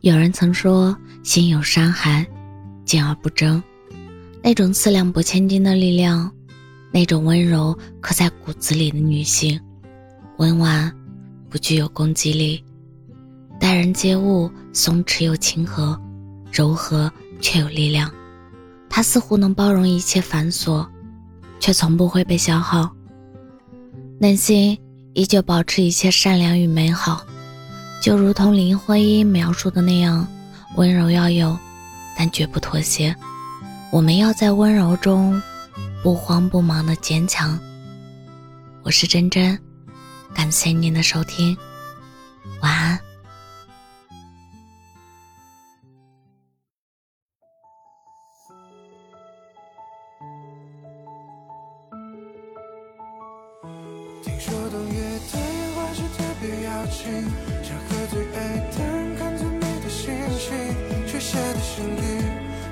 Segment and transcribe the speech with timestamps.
[0.00, 2.24] 有人曾说，心有山寒，
[2.84, 3.60] 静而不争。
[4.40, 6.30] 那种四两拨千斤的力量，
[6.92, 9.60] 那种温柔刻在骨子里的女性，
[10.36, 10.92] 温婉
[11.50, 12.62] 不具有攻击力，
[13.58, 16.00] 待人接物松弛又亲和，
[16.52, 18.08] 柔和却有力量。
[18.88, 20.86] 她似乎能包容一切繁琐，
[21.58, 22.88] 却从不会被消耗。
[24.20, 24.78] 内心
[25.14, 27.26] 依旧保持一切善良与美好。
[28.08, 30.26] 就如同林徽因描述的那样，
[30.76, 31.54] 温柔要有，
[32.16, 33.14] 但绝不妥协。
[33.92, 35.38] 我们要在温柔中
[36.02, 37.60] 不慌不忙的坚强。
[38.82, 39.60] 我是真真，
[40.34, 41.54] 感谢您的收听，
[42.62, 42.98] 晚安。
[54.22, 57.47] 听说冬夜的烟花是特别邀请。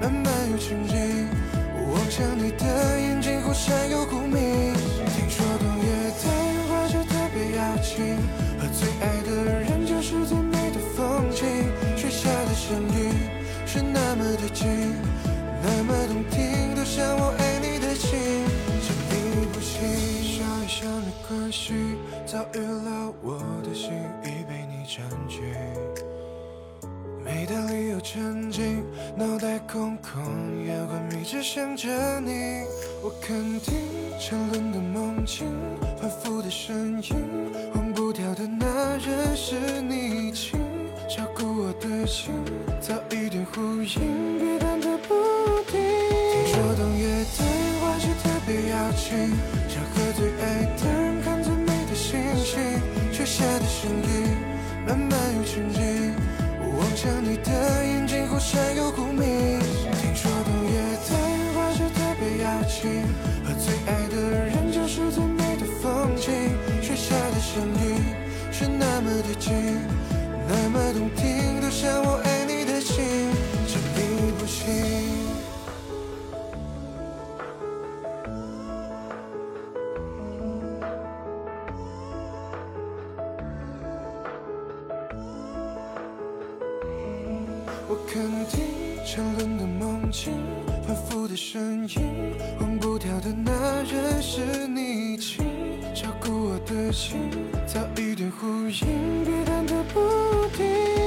[0.00, 1.28] 慢慢又沉静。
[1.74, 2.64] 我望向你的
[3.00, 4.74] 眼睛，忽闪又忽明。
[5.14, 8.16] 听说冬夜的烟花就特别邀请，
[8.58, 11.44] 和最爱的人就是最美的风景。
[11.96, 13.12] 雪下的声音
[13.66, 14.66] 是那么的近，
[15.62, 18.18] 那么动听，都像我爱你的心。
[18.80, 19.82] 想你不行，
[20.22, 21.74] 笑一笑没关系，
[22.26, 24.78] 早预料我的心已被你。
[24.88, 25.42] 占据，
[27.22, 28.82] 每当理由沉静，
[29.14, 29.37] 脑
[29.70, 31.88] 空空，眼昏迷，只想着
[32.20, 32.64] 你。
[33.02, 33.74] 我肯定
[34.18, 35.46] 沉沦的梦境，
[36.00, 37.14] 反复的声音，
[37.74, 40.58] 忘不掉的那人是你，请
[41.06, 42.32] 照顾我的心，
[42.80, 45.14] 早一点呼应，别忐忑不
[45.70, 45.78] 定。
[46.32, 49.28] 听说冬夜的烟花是特别邀请，
[49.68, 52.58] 想和最爱的人看最美的星星，
[53.12, 54.34] 雪下的声音。
[54.86, 56.14] 慢慢又沉静，
[56.58, 57.50] 我望向你的
[57.84, 59.47] 眼睛，忽闪又忽明。
[69.38, 69.54] 那么的近，
[70.48, 73.04] 那么动听，都像我爱你的心，
[73.66, 74.66] 想你不行。
[87.90, 90.32] 我肯定沉沦的梦境，
[90.86, 95.44] 反复的声音，忘不掉的那人是你，请
[95.94, 97.30] 照顾我的心，
[97.66, 98.07] 早已
[98.68, 99.96] 点呼应，别忐忑不
[100.56, 100.66] 定。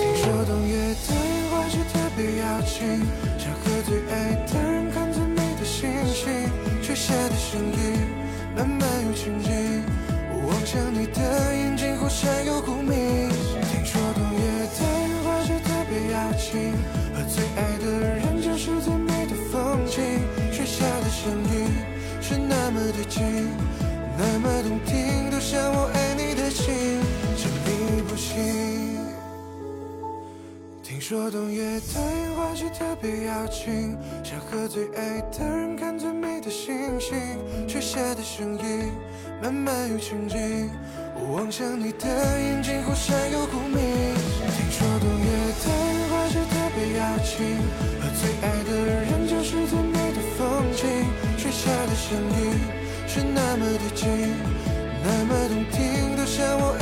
[0.00, 3.04] 听说冬夜的烟花是特别邀请，
[3.38, 6.48] 想和最爱的人看最美的星星，
[6.82, 7.76] 雪下的声音
[8.56, 9.84] 慢慢又沉静，
[10.32, 11.20] 我望向你的
[11.54, 13.28] 眼睛，忽闪又忽明。
[13.70, 16.72] 听说冬夜的烟花是特别妖精。
[17.14, 17.84] 和最爱的
[18.16, 20.00] 人就是最美的风景，
[20.50, 21.68] 雪下的声音
[22.22, 23.22] 是那么的近，
[24.16, 26.11] 那么动听，都像我爱
[31.12, 37.14] 说冬夜的烟花是特别邀请，想和最爱的人看最美的星星，
[37.68, 38.90] 雪下的声音
[39.42, 40.70] 慢慢又沉静，
[41.14, 43.76] 我望向你的眼睛，忽闪又忽明。
[43.76, 45.26] 听说冬夜
[45.60, 46.22] 的烟花。
[46.32, 47.44] 是特别邀请，
[48.00, 50.88] 和最爱的人就是最美的风景。
[51.36, 52.56] 雪下的声音
[53.06, 54.08] 是那么的近，
[55.04, 56.81] 那么动听，都像我。